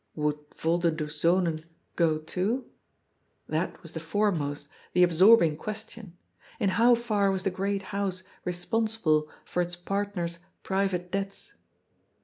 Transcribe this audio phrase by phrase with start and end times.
[0.15, 1.63] Would Volderdoes Zonen
[1.95, 2.65] go too?
[3.47, 6.17] That was the fore most, the absorbing question.
[6.59, 11.53] In how far was the great house responsible for its partner's private debts